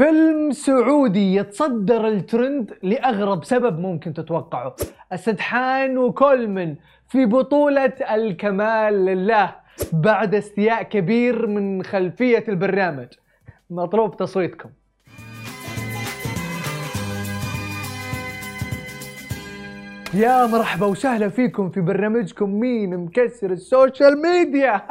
[0.00, 4.76] فيلم سعودي يتصدر الترند لأغرب سبب ممكن تتوقعه.
[5.12, 6.76] السدحان وكولمن
[7.08, 9.54] في بطولة الكمال لله
[9.92, 13.06] بعد استياء كبير من خلفية البرنامج.
[13.70, 14.70] مطلوب تصويتكم.
[20.14, 24.82] يا مرحبا وسهلا فيكم في برنامجكم مين مكسر ال social media.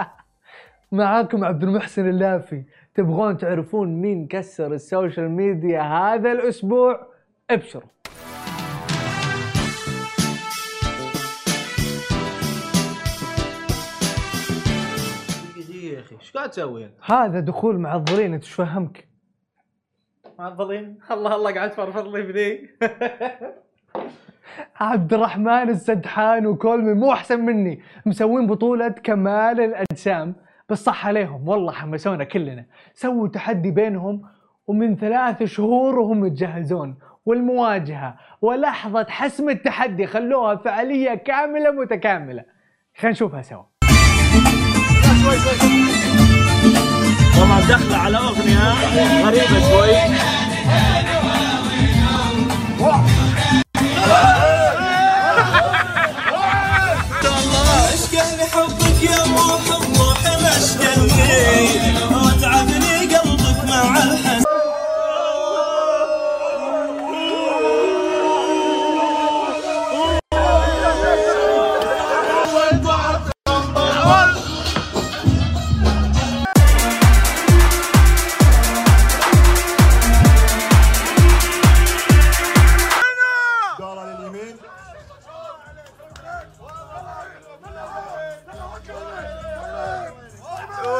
[0.92, 2.64] معاكم عبد المحسن اللافي.
[2.96, 7.08] تبغون تعرفون مين كسر ال social media هذا الأسبوع؟
[7.50, 7.90] ابشروا.
[15.84, 19.08] يا أخي إيش قاعد تسوي أنت؟ هذا دخول معضلين أنت إيش فهمك؟
[20.40, 22.70] معضلين الله الله قاعد تفرفر لي بذي.
[24.76, 27.82] عبد الرحمن السدحان وكولمي مو أحسن مني.
[28.06, 30.36] مسوين بطولة كمال الأجسام.
[30.70, 31.48] بس صح عليهم.
[31.48, 32.66] والله حمسونا كلنا.
[32.94, 34.22] سووا تحدي بينهم
[34.68, 36.98] ومن ثلاث شهور وهم يتجهزون.
[37.26, 42.44] والمواجهة ولحظة حسم التحدي خلوها فعالية كاملة متكاملة.
[42.98, 43.64] خلينا نشوفها سوا.
[47.38, 50.39] طبعا دخلة على أغنية غريبة شوي.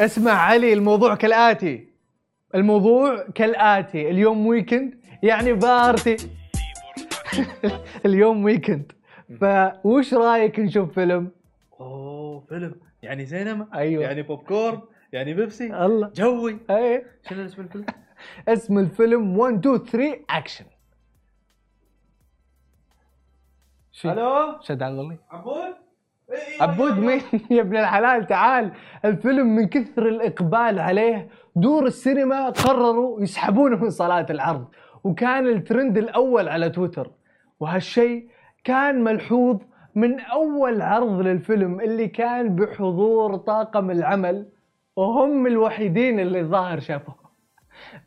[0.00, 1.88] اسمع علي الموضوع كالآتي.
[2.54, 4.10] الموضوع كالآتي.
[4.10, 6.16] اليوم weekend يعني party.
[8.06, 8.92] اليوم weekend
[9.40, 11.30] فوش رأيك نشوف فيلم؟
[11.80, 12.74] أوه فيلم.
[13.02, 14.02] يعني سينما؟ أيوة.
[14.04, 14.80] يعني بوب كورن
[15.12, 16.10] يعني بيبسي؟ الله.
[16.14, 17.06] جوي؟ إيه.
[17.28, 17.86] شنو اسم الفيلم؟
[18.48, 20.64] اسم الفيلم 1 2 3 اكشن
[24.04, 25.74] ألو؟ شد عضلي عبود؟
[26.60, 27.20] عبود مين
[27.50, 28.72] يا ابن الحلال؟ تعال
[29.04, 34.64] الفيلم من كثر الإقبال عليه دور السينما قرروا يسحبونه من صالات العرض
[35.04, 37.10] وكان الترند الأول على تويتر.
[37.60, 38.28] وهالشيء
[38.64, 39.58] كان ملحوظ
[39.94, 44.48] من أول عرض للفيلم اللي كان بحضور طاقم العمل
[44.96, 47.14] وهم الوحيدين اللي الظاهر شافوه.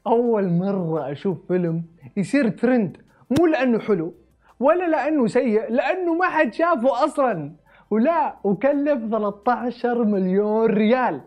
[0.07, 1.83] أول مرة أشوف فيلم
[2.17, 2.97] يصير ترند
[3.39, 4.13] مو لأنه حلو
[4.59, 7.62] ولا لأنه سيء لأنه ما حد شافه أصلا.
[7.93, 11.21] ولا وكلف 13 مليون ريال.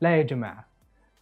[0.00, 0.66] لا يا جماعة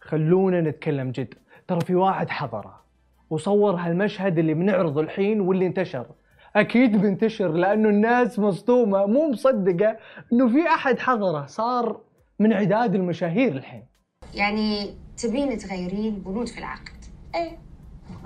[0.01, 1.33] خلونا نتكلم جد.
[1.67, 2.83] ترى في واحد حضره
[3.29, 6.05] وصور هالمشهد اللي بنعرضه الحين واللي انتشر.
[6.55, 9.97] أكيد بينتشر لأنه الناس مصدومة مو مصدقة
[10.33, 12.01] إنه في أحد حضره صار
[12.39, 13.83] من عداد المشاهير الحين.
[14.33, 17.05] يعني تبين تغيرين بنود في العقد.
[17.35, 17.57] إيه.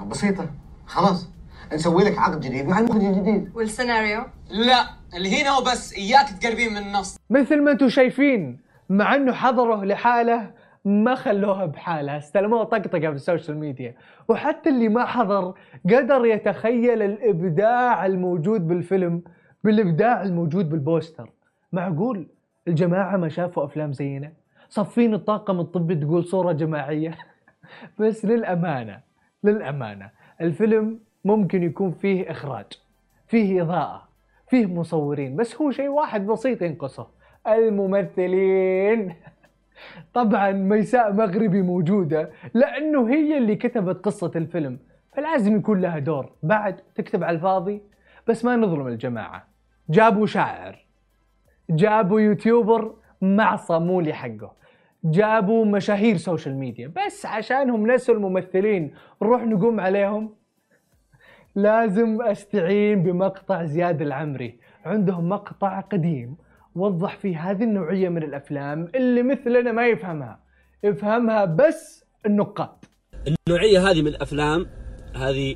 [0.10, 0.50] بسيطة
[0.86, 1.37] خلاص.
[1.74, 3.52] نسوي لك عقد جديد مع المخرج الجديد.
[3.56, 4.86] والسيناريو؟ لا
[5.16, 7.18] اللي هنا وبس إياك تقربين من النص.
[7.30, 10.52] مثل ما أنتم شايفين مع انه حضره لحاله
[10.86, 13.96] ما خلوها بحالها استلموها طقطقة في ال social media
[14.28, 15.54] وحتى اللي ما حضر
[15.86, 19.22] قدر يتخيل الإبداع الموجود بالفيلم
[19.64, 21.30] بالإبداع الموجود بالبوستر.
[21.74, 22.28] معقول؟
[22.68, 24.32] الجماعة ما شافوا أفلام زينا
[24.70, 27.18] صفين الطاقم الطبي تقول صورة جماعية.
[28.00, 29.00] بس للأمانة
[29.44, 30.10] للأمانة
[30.42, 32.66] الفيلم ممكن يكون فيه إخراج
[33.28, 34.08] فيه إضاءة
[34.48, 37.08] فيه مصورين بس هو شيء واحد بسيط ينقصه
[37.48, 39.16] الممثلين.
[40.14, 44.80] طبعا ميساء مغربي موجودة لأنه هي اللي كتبت قصة الفيلم
[45.14, 46.30] فلازم يكون لها دور.
[46.44, 47.82] بعد تكتب على الفاضي
[48.28, 49.48] بس ما نظلم الجماعة.
[49.90, 50.86] جابوا شاعر
[51.70, 54.52] جابوا يوتيوبر مع صامولي حقه
[55.04, 60.37] جابوا مشاهير سوشيال ميديا بس عشانهم نسوا الممثلين نروح نقوم عليهم.
[61.58, 64.60] لازم أستعين بمقطع زياد العمري.
[64.86, 66.36] عندهم مقطع قديم
[66.76, 70.40] وضح فيه هذه النوعية من الأفلام اللي مثلنا ما يفهمها.
[70.84, 72.86] يفهمها بس النقاد.
[73.48, 74.66] النوعية هذه من الأفلام
[75.16, 75.56] هذه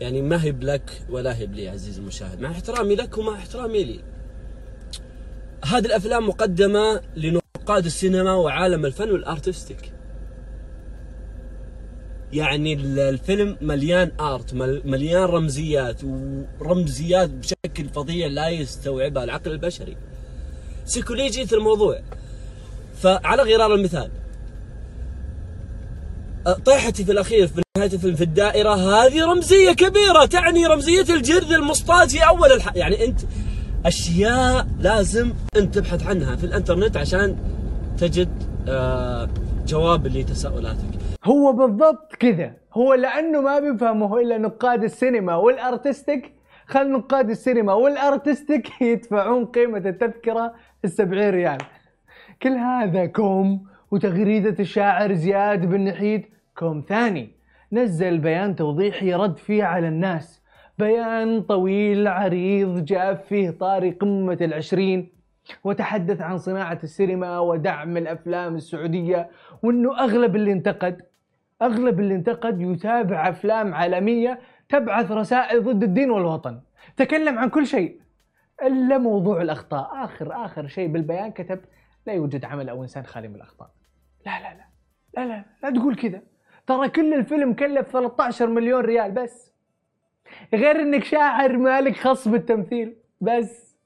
[0.00, 2.40] يعني ما هي بلك ولا هي بلي عزيزي المشاهد.
[2.40, 4.00] مع احترامي لك ومع احترامي لي.
[5.64, 9.92] هذه الأفلام مقدمة لنقاد السينما وعالم الفن والأرتستيك.
[12.32, 19.96] يعني ال- الفيلم مليان آرت مل- مليان رمزيات ورمزيات بشكل فظيع لا يستوعبها العقل البشري.
[20.84, 22.00] سيكولوجية الموضوع.
[23.02, 24.10] فعلى غرار المثال.
[26.64, 32.08] طيحتي في الأخير في نهاية الفيلم في الدائرة هذه رمزية كبيرة تعني رمزية الجرذ المصطاد
[32.08, 32.72] في أول الح...
[32.76, 33.20] يعني أنت
[33.86, 37.36] أشياء لازم أنت تبحث عنها في الإنترنت عشان
[37.98, 38.28] تجد
[38.68, 39.28] آه
[39.66, 40.99] جواب لتساؤلاتك.
[41.24, 42.52] هو بالضبط كذا.
[42.74, 46.34] هو لأنه ما بيفهمه إلا نقاد السينما والأرتستيك.
[46.66, 51.58] خل نقاد السينما والأرتستيك يدفعون قيمة التذكرة السبعين ريال.
[52.42, 56.26] كل هذا كوم وتغريدة الشاعر زياد بن نحيد
[56.58, 57.32] كوم ثاني.
[57.72, 60.42] نزل بيان توضيحي رد فيه على الناس.
[60.78, 65.12] بيان طويل عريض جاب فيه طاري قمة العشرين.
[65.64, 69.30] وتحدث عن صناعة السينما ودعم الأفلام السعودية.
[69.62, 71.09] وأنه أغلب اللي انتقد
[71.62, 76.60] أغلب اللي انتقد يتابع أفلام عالمية تبعث رسائل ضد الدين والوطن.
[76.96, 78.00] تكلم عن كل شيء
[78.62, 80.04] إلا موضوع الأخطاء.
[80.04, 81.60] آخر آخر شيء بالبيان كتب
[82.06, 83.70] لا يوجد عمل أو إنسان خالي من الأخطاء.
[84.26, 84.64] لا لا لا
[85.16, 86.22] لا لا لا تقول كذا.
[86.66, 89.52] ترى كل الفيلم كلف 13 مليون ريال بس.
[90.54, 92.96] غير إنك شاعر مالك خص بالتمثيل.
[93.20, 93.76] بس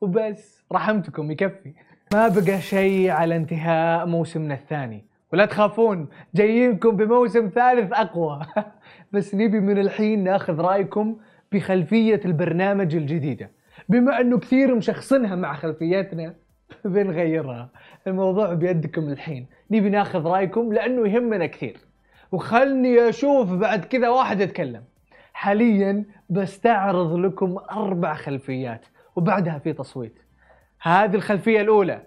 [0.00, 0.64] وبس.
[0.72, 1.74] رحمتكم يكفي.
[2.12, 5.11] ما بقى شيء على انتهاء موسمنا الثاني.
[5.32, 8.40] ولا تخافون جايينكم بموسم ثالث أقوى.
[9.12, 11.16] بس نبي من الحين ناخذ رأيكم
[11.52, 13.50] بخلفية البرنامج الجديدة.
[13.88, 16.34] بما أنه كثير مشخصنها مع خلفيتنا
[16.84, 17.68] بنغيرها.
[18.06, 19.46] الموضوع بيدكم الحين.
[19.70, 21.76] نبي ناخذ رأيكم لأنه يهمنا كثير.
[22.32, 24.82] وخلني أشوف بعد كذا واحد يتكلم.
[25.32, 28.86] حاليا بستعرض لكم أربع خلفيات
[29.16, 30.18] وبعدها في تصويت.
[30.80, 32.02] هذه الخلفية الأولى.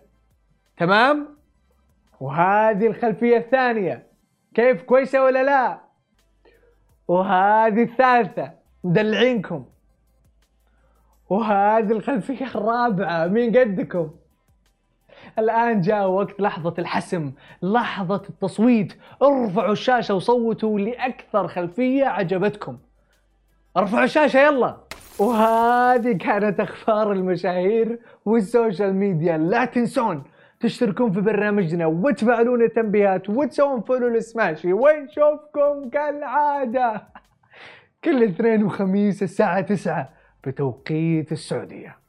[0.78, 1.35] تمام؟
[2.20, 4.08] وهذه الخلفية الثانية.
[4.54, 5.80] كيف؟ كويسة ولا لا؟
[7.08, 8.52] وهذه الثالثة.
[8.84, 9.66] مدلعينكم.
[11.30, 13.28] وهذه الخلفية الرابعة.
[13.28, 14.10] مين قدكم؟
[15.40, 17.32] الآن جاء وقت لحظة الحسم
[17.62, 18.94] لحظة التصويت.
[19.24, 22.78] ارفعوا الشاشة وصوتوا لأكثر خلفية عجبتكم.
[23.78, 24.78] ارفعوا الشاشة يلا.
[25.20, 29.38] وهذه كانت أخبار المشاهير والسوشيال ميديا.
[29.38, 30.24] لا تنسون
[30.66, 37.08] تشتركون في برنامجنا وتفعلون التنبيهات وتسوون follow لسماشي ونشوفكم كالعادة.
[38.04, 40.10] كل اثنين وخميس الساعة 9
[40.44, 42.05] بتوقيت السعودية.